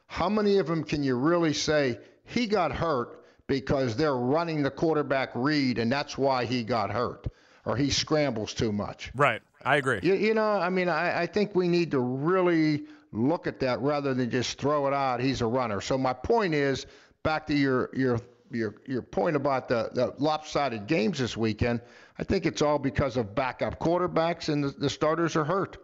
How 0.06 0.28
many 0.28 0.58
of 0.58 0.66
them 0.66 0.82
can 0.82 1.04
you 1.04 1.16
really 1.16 1.52
say 1.52 2.00
he 2.24 2.46
got 2.46 2.72
hurt 2.72 3.24
because 3.46 3.96
they're 3.96 4.16
running 4.16 4.62
the 4.62 4.70
quarterback 4.70 5.30
read 5.34 5.78
and 5.78 5.92
that's 5.92 6.18
why 6.18 6.46
he 6.46 6.64
got 6.64 6.90
hurt 6.90 7.28
or 7.64 7.76
he 7.76 7.90
scrambles 7.90 8.54
too 8.54 8.72
much? 8.72 9.12
Right. 9.14 9.40
I 9.64 9.76
agree. 9.76 10.00
You, 10.02 10.14
you 10.14 10.34
know, 10.34 10.50
I 10.50 10.70
mean, 10.70 10.88
I, 10.88 11.22
I 11.22 11.26
think 11.26 11.54
we 11.54 11.68
need 11.68 11.90
to 11.90 12.00
really 12.00 12.84
look 13.12 13.46
at 13.46 13.60
that 13.60 13.80
rather 13.80 14.14
than 14.14 14.30
just 14.30 14.58
throw 14.58 14.86
it 14.86 14.94
out. 14.94 15.20
He's 15.20 15.40
a 15.40 15.46
runner. 15.46 15.80
So 15.80 15.96
my 15.96 16.12
point 16.12 16.54
is 16.54 16.86
back 17.22 17.46
to 17.46 17.54
your 17.54 17.90
your 17.94 18.20
your 18.50 18.76
your 18.86 19.02
point 19.02 19.36
about 19.36 19.68
the, 19.68 19.90
the 19.92 20.14
lopsided 20.18 20.86
games 20.86 21.18
this 21.18 21.36
weekend. 21.36 21.80
I 22.18 22.24
think 22.24 22.46
it's 22.46 22.62
all 22.62 22.78
because 22.78 23.16
of 23.16 23.34
backup 23.34 23.78
quarterbacks 23.78 24.48
and 24.48 24.64
the, 24.64 24.70
the 24.70 24.90
starters 24.90 25.36
are 25.36 25.44
hurt. 25.44 25.78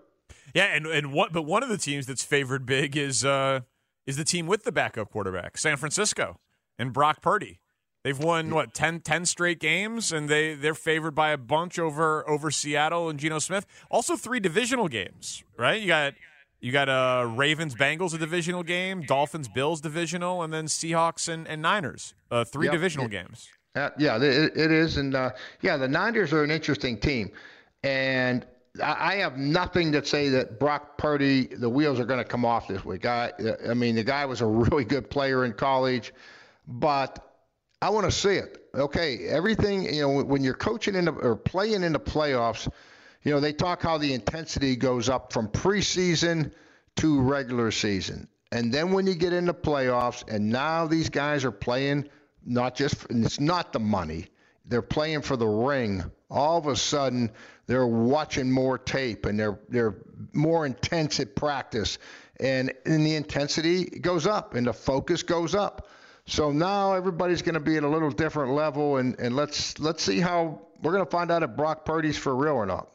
Yeah, 0.55 0.67
and 0.67 0.87
and 0.87 1.13
what? 1.13 1.33
But 1.33 1.43
one 1.43 1.63
of 1.63 1.69
the 1.69 1.79
teams 1.79 2.07
that's 2.07 2.25
favored 2.25 2.67
big 2.67 2.97
is 2.97 3.25
uh 3.25 3.61
is 4.07 4.17
the 4.17 4.25
team 4.25 4.47
with 4.47 4.65
the 4.65 4.73
backup 4.73 5.11
quarterback, 5.11 5.57
San 5.59 5.77
Francisco, 5.77 6.39
and 6.79 6.93
Brock 6.93 7.23
Purdy. 7.23 7.61
They've 8.05 8.19
won 8.19 8.51
what 8.51 8.75
10, 8.75 9.01
10 9.01 9.25
straight 9.25 9.59
games, 9.59 10.13
and 10.13 10.29
they 10.29 10.55
they're 10.55 10.75
favored 10.75 11.15
by 11.15 11.31
a 11.31 11.39
bunch 11.39 11.79
over 11.79 12.29
over 12.29 12.51
Seattle 12.51 13.09
and 13.09 13.19
Geno 13.19 13.39
Smith. 13.39 13.67
Also, 13.91 14.15
three 14.15 14.41
divisional 14.41 14.89
games, 14.89 15.43
right? 15.57 15.81
You 15.81 15.87
got 15.87 16.13
you 16.65 16.73
got 16.73 16.89
uh, 16.89 17.29
Ravens 17.37 17.75
Bengals 17.75 18.15
a 18.15 18.19
divisional 18.19 18.63
game, 18.63 19.03
Dolphins 19.03 19.49
Bills 19.49 19.83
divisional, 19.83 20.43
and 20.43 20.51
then 20.51 20.65
Seahawks 20.65 21.29
and, 21.29 21.47
and 21.47 21.61
Niners 21.61 22.15
uh, 22.31 22.43
three 22.43 22.65
Yep. 22.67 22.73
divisional 22.73 23.09
games. 23.09 23.51
Uh, 23.75 23.91
yeah, 23.99 24.17
it, 24.17 24.57
it 24.57 24.73
is, 24.73 24.97
and 24.97 25.15
uh, 25.15 25.31
yeah, 25.61 25.77
the 25.77 25.87
Niners 25.87 26.33
are 26.33 26.43
an 26.43 26.51
interesting 26.51 26.97
team, 26.97 27.31
and 27.83 28.47
I, 28.83 29.13
I 29.13 29.17
have 29.17 29.37
nothing 29.37 29.93
to 29.93 30.03
say 30.03 30.31
that 30.31 30.59
Brock 30.59 30.97
Purdy 30.97 31.49
the 31.49 31.69
wheels 31.69 32.01
are 32.01 32.07
going 32.07 32.21
to 32.21 32.25
come 32.25 32.47
off 32.47 32.67
this 32.67 32.83
week. 32.83 33.05
I, 33.05 33.33
I 33.69 33.75
mean, 33.75 33.95
the 33.97 34.05
guy 34.05 34.25
was 34.25 34.41
a 34.41 34.47
really 34.63 34.85
good 34.85 35.11
player 35.11 35.45
in 35.45 35.53
college, 35.53 36.15
but 36.67 37.31
I 37.83 37.91
want 37.91 38.07
to 38.07 38.11
see 38.13 38.37
it. 38.37 38.65
Okay, 38.75 39.27
everything 39.29 39.83
you 39.93 40.01
know 40.01 40.23
when 40.23 40.43
you're 40.43 40.55
coaching 40.55 40.95
in 40.95 41.05
the, 41.05 41.13
or 41.13 41.37
playing 41.37 41.83
in 41.83 41.93
the 41.93 42.01
playoffs, 42.01 42.71
you 43.25 43.33
know 43.33 43.41
they 43.41 43.53
talk 43.53 43.83
how 43.83 43.99
the 43.99 44.13
intensity 44.13 44.77
goes 44.77 45.09
up 45.09 45.33
from 45.33 45.49
preseason 45.49 46.53
to 46.97 47.21
regular 47.21 47.71
season, 47.71 48.29
and 48.53 48.73
then 48.73 48.93
when 48.93 49.07
you 49.07 49.15
get 49.15 49.33
into 49.33 49.53
playoffs, 49.53 50.23
and 50.29 50.49
now 50.49 50.87
these 50.87 51.11
guys 51.11 51.45
are 51.45 51.51
playing 51.51 52.09
not 52.45 52.75
just 52.75 53.07
and 53.11 53.25
it's 53.25 53.41
not 53.41 53.73
the 53.73 53.81
money, 53.81 54.27
they're 54.67 54.83
playing 54.83 55.23
for 55.23 55.37
the 55.37 55.47
ring. 55.47 56.05
All 56.31 56.59
of 56.59 56.67
a 56.67 56.77
sudden, 56.77 57.31
they're 57.67 57.87
watching 57.87 58.51
more 58.51 58.79
tape 58.79 59.27
and 59.27 59.39
they're 59.39 59.59
they're 59.69 59.97
more 60.33 60.67
intense 60.67 61.21
at 61.21 61.35
practice, 61.35 61.99
and 62.41 62.73
and 62.87 63.07
the 63.07 63.15
intensity 63.15 63.85
goes 63.85 64.27
up 64.27 64.55
and 64.55 64.67
the 64.67 64.73
focus 64.73 65.23
goes 65.23 65.55
up. 65.55 65.89
So 66.27 66.53
now 66.53 66.95
everybody's 66.95 67.43
going 67.43 67.55
to 67.55 67.61
be 67.61 67.77
at 67.77 67.83
a 67.83 67.89
little 67.89 68.11
different 68.11 68.53
level, 68.53 68.97
and, 68.97 69.19
and 69.19 69.37
let's 69.37 69.79
let's 69.79 70.03
see 70.03 70.21
how 70.21 70.61
we're 70.83 70.93
going 70.93 71.05
to 71.05 71.11
find 71.11 71.31
out 71.31 71.43
if 71.43 71.51
Brock 71.51 71.85
Purdy's 71.85 72.17
for 72.17 72.35
real 72.35 72.55
or 72.55 72.67
not. 72.67 72.94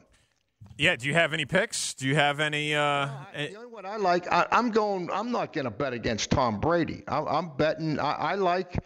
Yeah. 0.80 0.96
Do 0.96 1.08
you 1.10 1.14
have 1.14 1.34
any 1.34 1.46
picks? 1.46 1.94
Do 1.94 2.08
you 2.08 2.16
have 2.16 2.40
any? 2.40 2.74
Uh, 2.74 3.10
The 3.36 3.56
only 3.56 3.68
one 3.68 3.86
I 3.86 3.98
like, 3.98 4.32
I, 4.32 4.48
I'm 4.50 4.72
going. 4.72 5.10
I'm 5.12 5.30
not 5.30 5.52
going 5.52 5.66
to 5.66 5.72
bet 5.72 5.92
against 5.92 6.32
Tom 6.32 6.62
Brady. 6.62 7.04
I, 7.06 7.20
I'm 7.20 7.50
betting. 7.58 8.00
I, 8.00 8.12
I 8.14 8.36
like 8.36 8.80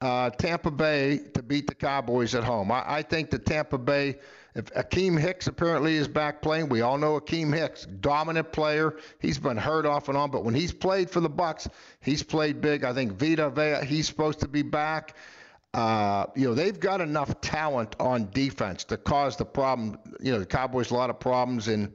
uh, 0.00 0.30
Tampa 0.30 0.70
Bay 0.70 1.18
to 1.34 1.42
beat 1.42 1.66
the 1.66 1.74
Cowboys 1.74 2.34
at 2.34 2.44
home. 2.44 2.72
I, 2.72 2.82
I 2.86 3.02
think 3.02 3.28
that 3.30 3.44
Tampa 3.44 3.76
Bay. 3.76 4.16
If 4.54 4.66
Akiem 4.72 5.20
Hicks 5.20 5.48
apparently 5.48 5.96
is 5.96 6.08
back 6.08 6.40
playing, 6.40 6.68
we 6.68 6.80
all 6.80 6.96
know 6.96 7.20
Akiem 7.20 7.52
Hicks, 7.52 7.86
dominant 8.00 8.52
player. 8.52 8.96
He's 9.18 9.36
been 9.36 9.56
hurt 9.56 9.84
off 9.84 10.08
and 10.08 10.16
on, 10.16 10.30
but 10.30 10.44
when 10.44 10.54
he's 10.54 10.72
played 10.72 11.10
for 11.10 11.18
the 11.20 11.28
Bucks, 11.28 11.68
he's 12.00 12.22
played 12.22 12.60
big. 12.60 12.84
I 12.84 12.94
think 12.94 13.18
Vita 13.18 13.50
Vea, 13.50 13.84
he's 13.84 14.06
supposed 14.06 14.38
to 14.40 14.48
be 14.48 14.62
back. 14.62 15.16
Uh, 15.74 16.26
you 16.36 16.46
know, 16.46 16.54
they've 16.54 16.78
got 16.78 17.00
enough 17.00 17.40
talent 17.40 17.96
on 17.98 18.30
defense 18.30 18.84
to 18.84 18.96
cause 18.96 19.36
the 19.36 19.44
problem. 19.44 19.98
You 20.20 20.32
know, 20.32 20.38
the 20.38 20.46
Cowboys 20.46 20.90
a 20.90 20.94
lot 20.94 21.10
of 21.10 21.18
problems, 21.18 21.66
and 21.68 21.92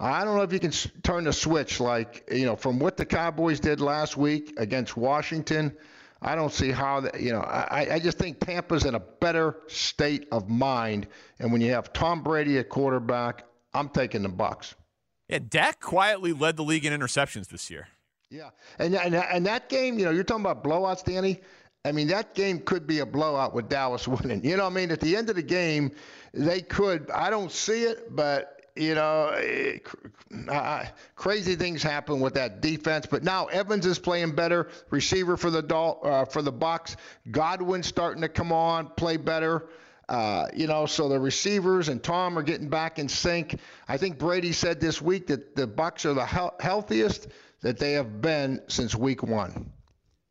I 0.00 0.24
don't 0.24 0.36
know 0.36 0.42
if 0.42 0.52
you 0.52 0.58
can 0.58 0.70
s- 0.72 0.88
turn 1.04 1.24
the 1.24 1.32
switch 1.32 1.78
like 1.78 2.28
you 2.32 2.44
know 2.46 2.56
from 2.56 2.80
what 2.80 2.96
the 2.96 3.06
Cowboys 3.06 3.60
did 3.60 3.80
last 3.80 4.16
week 4.16 4.54
against 4.58 4.96
Washington. 4.96 5.76
I 6.20 6.34
don't 6.34 6.52
see 6.52 6.72
how 6.72 7.00
that. 7.00 7.20
You 7.20 7.32
know, 7.32 7.40
I, 7.40 7.94
I 7.94 7.98
just 8.00 8.18
think 8.18 8.40
Tampa's 8.40 8.84
in 8.84 8.96
a 8.96 9.00
better 9.00 9.58
state 9.68 10.26
of 10.32 10.48
mind, 10.48 11.06
and 11.38 11.52
when 11.52 11.60
you 11.60 11.70
have 11.72 11.92
Tom 11.92 12.22
Brady 12.24 12.58
at 12.58 12.68
quarterback, 12.68 13.44
I'm 13.72 13.88
taking 13.88 14.22
the 14.22 14.28
Bucks. 14.30 14.74
yeah. 15.28 15.38
Dak 15.48 15.80
quietly 15.80 16.32
led 16.32 16.56
the 16.56 16.64
league 16.64 16.84
in 16.84 16.92
interceptions 16.98 17.48
this 17.48 17.70
year. 17.70 17.86
Yeah, 18.30 18.50
and 18.80 18.96
and 18.96 19.14
and 19.14 19.46
that 19.46 19.68
game, 19.68 20.00
you 20.00 20.06
know, 20.06 20.10
you're 20.10 20.24
talking 20.24 20.44
about 20.44 20.64
blowouts, 20.64 21.04
Danny. 21.04 21.40
I 21.86 21.92
mean, 21.92 22.08
that 22.08 22.34
game 22.34 22.58
could 22.60 22.86
be 22.86 22.98
a 22.98 23.06
blowout 23.06 23.54
with 23.54 23.68
Dallas 23.68 24.08
winning. 24.08 24.44
You 24.44 24.56
know, 24.56 24.64
what 24.64 24.72
I 24.72 24.74
mean, 24.74 24.90
at 24.90 25.00
the 25.00 25.16
end 25.16 25.30
of 25.30 25.36
the 25.36 25.42
game, 25.42 25.92
they 26.34 26.60
could. 26.60 27.10
I 27.10 27.30
don't 27.30 27.52
see 27.52 27.84
it, 27.84 28.14
but 28.14 28.52
you 28.74 28.94
know, 28.94 29.28
eh, 29.28 29.78
cr- 29.78 29.96
I- 30.50 30.90
crazy 31.14 31.54
things 31.54 31.82
happen 31.82 32.20
with 32.20 32.34
that 32.34 32.60
defense. 32.60 33.06
But 33.06 33.22
now 33.22 33.46
Evans 33.46 33.86
is 33.86 33.98
playing 33.98 34.32
better, 34.34 34.68
receiver 34.90 35.36
for 35.36 35.50
the 35.50 35.62
Dol- 35.62 36.00
uh, 36.02 36.24
for 36.24 36.42
the 36.42 36.52
Bucks. 36.52 36.96
Godwin's 37.30 37.86
starting 37.86 38.22
to 38.22 38.28
come 38.28 38.52
on, 38.52 38.88
play 38.96 39.16
better. 39.16 39.68
Uh, 40.08 40.46
you 40.54 40.66
know, 40.66 40.86
so 40.86 41.08
the 41.08 41.18
receivers 41.18 41.88
and 41.88 42.02
Tom 42.02 42.38
are 42.38 42.42
getting 42.42 42.68
back 42.68 42.98
in 42.98 43.08
sync. 43.08 43.58
I 43.88 43.96
think 43.96 44.18
Brady 44.18 44.52
said 44.52 44.80
this 44.80 45.00
week 45.02 45.28
that 45.28 45.56
the 45.56 45.66
Bucks 45.66 46.04
are 46.04 46.14
the 46.14 46.26
hel- 46.26 46.54
healthiest 46.60 47.28
that 47.62 47.78
they 47.78 47.92
have 47.92 48.20
been 48.20 48.60
since 48.68 48.94
week 48.94 49.22
one. 49.22 49.72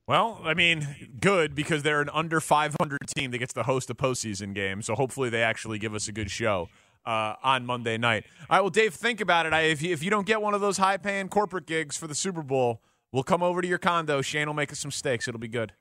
Well, 0.08 0.40
I 0.44 0.54
mean, 0.54 1.10
good 1.20 1.56
because 1.56 1.82
they're 1.82 2.02
an 2.02 2.10
under 2.14 2.40
500 2.40 3.00
team 3.16 3.32
that 3.32 3.40
gets 3.40 3.54
to 3.54 3.64
host 3.64 3.90
a 3.90 3.96
postseason 3.96 4.54
game. 4.54 4.82
So 4.84 4.94
hopefully 4.94 5.30
they 5.30 5.42
actually 5.42 5.80
give 5.80 5.96
us 5.96 6.08
a 6.08 6.12
good 6.12 6.30
show 6.30 6.70
uh, 7.06 7.36
on 7.44 7.66
Monday 7.66 7.98
night. 7.98 8.26
All 8.50 8.58
right, 8.58 8.62
well, 8.62 8.70
Dave, 8.70 8.94
think 8.94 9.20
about 9.20 9.48
it. 9.48 9.54
I, 9.54 9.62
if, 9.62 9.82
you, 9.82 9.92
if 9.92 10.04
you 10.04 10.12
don't 10.12 10.28
get 10.28 10.42
one 10.42 10.54
of 10.54 10.62
those 10.62 10.78
high 10.78 10.98
paying 10.98 11.28
corporate 11.28 11.66
gigs 11.66 11.98
for 11.98 12.06
the 12.06 12.14
Super 12.14 12.44
Bowl, 12.44 12.82
we'll 13.12 13.24
come 13.24 13.42
over 13.42 13.64
to 13.64 13.68
your 13.68 13.80
condo. 13.80 14.22
Shane 14.22 14.46
will 14.48 14.54
make 14.54 14.72
us 14.72 14.80
some 14.80 14.92
steaks. 14.92 15.28
It'll 15.28 15.40
be 15.40 15.48
good. 15.48 15.74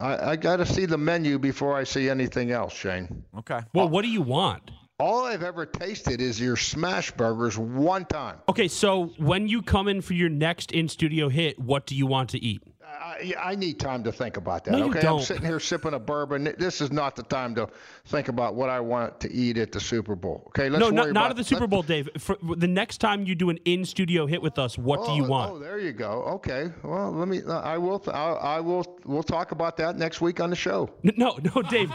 I, 0.00 0.30
I 0.30 0.36
got 0.36 0.56
to 0.56 0.66
see 0.66 0.86
the 0.86 0.98
menu 0.98 1.38
before 1.38 1.76
I 1.76 1.84
see 1.84 2.08
anything 2.08 2.52
else, 2.52 2.74
Shane. 2.74 3.24
Okay. 3.38 3.60
Well, 3.74 3.88
what 3.88 4.02
do 4.02 4.08
you 4.08 4.22
want? 4.22 4.70
All 4.98 5.26
I've 5.26 5.42
ever 5.42 5.66
tasted 5.66 6.22
is 6.22 6.40
your 6.40 6.56
smash 6.56 7.10
burgers 7.10 7.58
one 7.58 8.06
time. 8.06 8.38
Okay, 8.48 8.68
so 8.68 9.12
when 9.18 9.46
you 9.46 9.60
come 9.60 9.88
in 9.88 10.00
for 10.00 10.14
your 10.14 10.30
next 10.30 10.72
in 10.72 10.88
studio 10.88 11.28
hit, 11.28 11.58
what 11.58 11.84
do 11.84 11.94
you 11.94 12.06
want 12.06 12.30
to 12.30 12.42
eat? 12.42 12.62
I, 13.20 13.34
I 13.50 13.54
need 13.54 13.78
time 13.80 14.02
to 14.04 14.12
think 14.12 14.36
about 14.36 14.64
that. 14.64 14.72
No, 14.72 14.88
okay. 14.90 15.06
I'm 15.06 15.20
sitting 15.20 15.44
here 15.44 15.60
sipping 15.60 15.94
a 15.94 15.98
bourbon. 15.98 16.54
This 16.58 16.80
is 16.80 16.92
not 16.92 17.16
the 17.16 17.22
time 17.22 17.54
to 17.56 17.68
think 18.06 18.28
about 18.28 18.54
what 18.54 18.68
I 18.68 18.80
want 18.80 19.20
to 19.20 19.32
eat 19.32 19.58
at 19.58 19.72
the 19.72 19.80
Super 19.80 20.14
Bowl. 20.14 20.44
Okay, 20.48 20.68
let's 20.68 20.80
no, 20.80 20.90
not, 20.90 21.12
not 21.12 21.30
at 21.30 21.36
the 21.36 21.44
Super 21.44 21.66
Bowl, 21.66 21.82
Dave. 21.82 22.08
For 22.18 22.36
the 22.56 22.68
next 22.68 22.98
time 22.98 23.26
you 23.26 23.34
do 23.34 23.50
an 23.50 23.58
in 23.64 23.84
studio 23.84 24.26
hit 24.26 24.42
with 24.42 24.58
us, 24.58 24.76
what 24.78 25.04
do 25.06 25.12
you 25.12 25.24
Oh, 25.24 25.28
want? 25.28 25.52
Oh, 25.52 25.58
there 25.58 25.78
you 25.78 25.92
go. 25.92 26.22
Okay. 26.36 26.70
Well, 26.82 27.12
let 27.12 27.28
me. 27.28 27.42
Uh, 27.42 27.60
I 27.60 27.78
will. 27.78 28.02
I, 28.08 28.32
I 28.32 28.60
will. 28.60 28.84
We'll 29.04 29.22
talk 29.22 29.52
about 29.52 29.76
that 29.78 29.96
next 29.96 30.20
week 30.20 30.40
on 30.40 30.50
the 30.50 30.56
show. 30.56 30.90
No, 31.02 31.38
no, 31.54 31.62
Dave. 31.62 31.92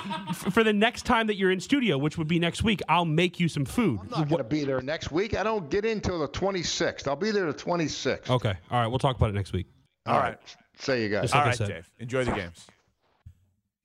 for 0.52 0.64
the 0.64 0.74
next 0.74 1.04
time 1.06 1.28
that 1.28 1.36
you're 1.36 1.52
in 1.52 1.60
studio, 1.60 1.98
which 1.98 2.18
would 2.18 2.28
be 2.28 2.40
next 2.40 2.64
week, 2.64 2.82
I'll 2.90 3.06
make 3.06 3.40
you 3.40 3.48
some 3.48 3.66
food. 3.66 4.00
I'm 4.02 4.10
not 4.10 4.30
going 4.30 4.38
to 4.40 4.44
be 4.44 4.64
there 4.64 4.82
next 4.82 5.12
week. 5.12 5.36
I 5.38 5.44
don't 5.44 5.70
get 5.70 5.86
in 5.86 6.02
till 6.02 6.20
the 6.20 6.28
26th. 6.28 7.08
I'll 7.08 7.16
be 7.16 7.32
there 7.32 7.46
the 7.46 7.54
26th. 7.58 8.30
Okay, 8.30 8.54
all 8.70 8.80
right, 8.80 8.88
we'll 8.88 9.00
talk 9.00 9.16
about 9.18 9.30
it 9.30 9.34
next 9.34 9.54
week. 9.54 9.68
All 10.06 10.18
right. 10.20 10.38
Say 10.78 11.04
you 11.04 11.10
guys. 11.10 11.24
Just 11.24 11.36
All 11.36 11.40
like 11.42 11.46
I 11.46 11.50
right, 11.50 11.58
said. 11.58 11.68
Dave. 11.68 11.92
Enjoy 12.00 12.24
the 12.24 12.32
games. 12.32 12.66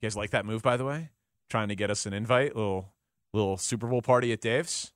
You 0.01 0.07
guys 0.07 0.15
like 0.15 0.31
that 0.31 0.45
move, 0.45 0.61
by 0.61 0.77
the 0.77 0.85
way? 0.85 1.09
Trying 1.49 1.69
to 1.69 1.75
get 1.75 1.89
us 1.89 2.05
an 2.05 2.13
invite, 2.13 2.55
little 2.55 2.93
little 3.33 3.57
Super 3.57 3.87
Bowl 3.87 4.01
party 4.01 4.31
at 4.31 4.41
Dave's. 4.41 4.91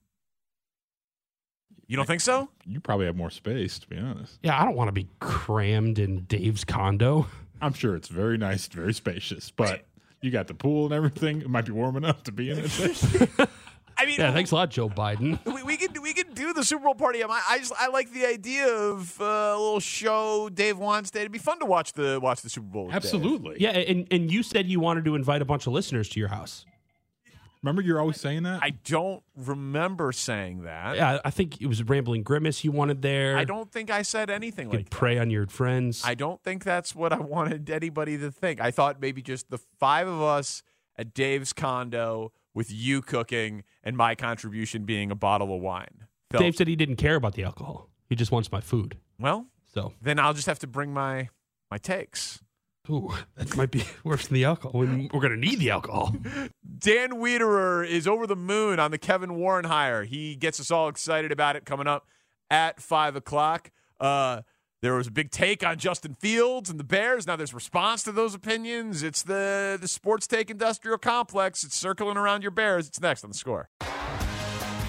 You 1.88 1.98
don't 1.98 2.06
think 2.06 2.22
so? 2.22 2.50
You 2.66 2.80
probably 2.80 3.06
have 3.06 3.18
more 3.18 3.30
space, 3.30 3.78
to 3.80 3.88
be 3.88 3.98
honest. 3.98 4.40
Yeah, 4.42 4.60
I 4.60 4.64
don't 4.64 4.76
want 4.76 4.88
to 4.88 4.94
be 4.94 5.08
crammed 5.20 6.00
in 6.00 6.22
Dave's 6.22 6.64
condo. 6.64 7.28
I'm 7.62 7.74
sure 7.74 7.96
it's 7.96 8.08
very 8.08 8.38
nice, 8.38 8.66
very 8.68 8.94
spacious, 8.94 9.52
but 9.52 9.84
you 10.22 10.32
got 10.32 10.48
the 10.48 10.54
pool 10.54 10.86
and 10.86 10.94
everything. 10.94 11.42
It 11.42 11.50
might 11.50 11.66
be 11.66 11.74
warm 11.74 11.98
enough 11.98 12.24
to 12.24 12.32
be 12.32 12.50
in 12.50 12.60
it. 12.60 12.70
I 13.98 14.06
mean, 14.06 14.16
Yeah, 14.20 14.32
thanks 14.32 14.52
a 14.52 14.56
lot, 14.56 14.70
Joe 14.70 14.88
Biden. 14.90 15.38
we, 15.46 15.64
we 15.64 15.76
could 15.78 15.91
we 15.91 15.91
could 15.91 15.91
do 16.48 16.54
the 16.54 16.64
Super 16.64 16.84
Bowl 16.86 16.96
party. 16.96 17.24
I, 17.24 17.28
I 17.50 17.58
just 17.60 17.74
I 17.80 17.88
like 17.88 18.12
the 18.12 18.26
idea 18.26 18.68
of 18.68 19.20
uh, 19.22 19.24
a 19.26 19.58
little 19.58 19.80
show 19.80 20.50
Dave 20.50 20.78
wants. 20.78 21.12
It'd 21.16 21.32
be 21.32 21.40
fun 21.40 21.60
to 21.60 21.66
watch 21.66 21.94
the 21.94 22.20
watch 22.22 22.42
the 22.42 22.50
Super 22.50 22.68
Bowl. 22.68 22.84
with 22.86 22.92
Dave. 22.94 22.98
Absolutely. 23.04 23.56
Yeah, 23.60 23.70
and 23.72 24.08
and 24.12 24.32
you 24.32 24.44
said 24.44 24.68
you 24.68 24.80
wanted 24.80 25.06
to 25.06 25.16
invite 25.16 25.42
a 25.42 25.46
bunch 25.46 25.68
of 25.68 25.74
listeners 25.74 26.10
to 26.10 26.20
your 26.20 26.30
house. 26.30 26.66
Remember, 27.64 27.84
you're 27.84 28.00
always 28.00 28.20
saying 28.20 28.42
that. 28.44 28.64
I 28.64 28.72
don't 28.86 29.22
remember 29.36 30.12
saying 30.12 30.64
that. 30.64 30.96
Yeah, 30.96 31.20
I 31.24 31.30
think 31.30 31.62
it 31.62 31.68
was 31.68 31.84
Rambling 31.84 32.24
Grimace 32.24 32.64
you 32.64 32.72
wanted 32.72 33.04
there. 33.04 33.38
I 33.38 33.44
don't 33.44 33.72
think 33.72 33.92
I 33.92 34.02
said 34.02 34.32
anything 34.32 34.66
You 34.72 34.72
like 34.72 34.80
could 34.80 34.86
that. 34.88 34.98
prey 34.98 35.20
on 35.20 35.30
your 35.30 35.46
friends. 35.46 36.02
I 36.04 36.16
don't 36.16 36.42
think 36.42 36.64
that's 36.64 36.96
what 36.96 37.14
I 37.14 37.20
wanted 37.20 37.70
anybody 37.70 38.18
to 38.18 38.32
think. 38.32 38.60
I 38.60 38.72
thought 38.72 39.00
maybe 39.00 39.22
just 39.22 39.52
the 39.52 39.60
five 39.60 40.08
of 40.08 40.24
us 40.24 40.64
at 40.98 41.14
Dave's 41.14 41.54
condo 41.54 42.32
with 42.56 42.72
you 42.72 43.04
cooking 43.04 43.64
and 43.84 43.96
my 43.96 44.16
contribution 44.16 44.84
being 44.84 45.12
a 45.12 45.16
bottle 45.16 45.54
of 45.56 45.62
wine. 45.62 46.08
Felt- 46.32 46.42
Dave 46.42 46.56
said 46.56 46.68
he 46.68 46.76
didn't 46.76 46.96
care 46.98 47.16
about 47.16 47.34
the 47.34 47.44
alcohol. 47.44 47.90
He 48.10 48.16
just 48.16 48.32
wants 48.32 48.52
my 48.52 48.62
food. 48.62 48.98
well, 49.20 49.48
So, 49.74 49.94
then 50.02 50.20
I'll 50.20 50.34
just 50.34 50.48
have 50.48 50.60
to 50.60 50.68
bring 50.68 50.94
my 50.94 51.30
my 51.70 51.78
takes. 51.78 52.42
ooh, 52.90 53.14
that 53.36 53.56
might 53.56 53.72
be 53.72 53.84
worse 54.04 54.28
than 54.28 54.36
the 54.36 54.44
alcohol. 54.46 54.82
We- 54.82 55.10
We're 55.14 55.22
going 55.22 55.32
to 55.32 55.38
need 55.38 55.60
the 55.60 55.70
alcohol. 55.70 56.14
Dan 56.80 57.12
Wiederer 57.14 57.88
is 57.88 58.08
over 58.08 58.28
the 58.28 58.36
moon 58.36 58.80
on 58.80 58.92
the 58.92 58.98
Kevin 58.98 59.36
Warren 59.36 59.66
hire. 59.66 60.04
He 60.04 60.36
gets 60.36 60.60
us 60.60 60.72
all 60.72 60.90
excited 60.90 61.32
about 61.32 61.56
it 61.56 61.64
coming 61.66 61.88
up 61.88 62.08
at 62.50 62.82
five 62.82 63.16
o'clock. 63.16 63.72
Uh, 64.00 64.42
there 64.82 64.96
was 64.96 65.06
a 65.08 65.12
big 65.12 65.30
take 65.30 65.64
on 65.64 65.78
Justin 65.78 66.16
Fields 66.16 66.70
and 66.70 66.80
the 66.80 66.84
Bears. 66.84 67.28
Now 67.28 67.36
there's 67.36 67.54
response 67.54 68.02
to 68.04 68.12
those 68.12 68.34
opinions. 68.34 69.04
It's 69.04 69.22
the 69.24 69.78
the 69.80 69.88
sports 69.88 70.26
take 70.28 70.50
industrial 70.50 70.98
complex. 70.98 71.64
It's 71.64 71.78
circling 71.78 72.18
around 72.18 72.42
your 72.42 72.52
Bears. 72.52 72.88
It's 72.88 73.00
next 73.00 73.24
on 73.24 73.30
the 73.30 73.38
score. 73.38 73.70